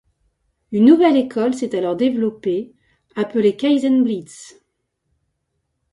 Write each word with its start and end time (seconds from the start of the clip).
Une 0.71 0.85
nouvelle 0.85 1.15
école 1.15 1.53
s’est 1.53 1.77
alors 1.77 1.95
développée, 1.95 2.73
appelée 3.15 3.55
kaizen 3.55 4.01
blitz. 4.03 4.59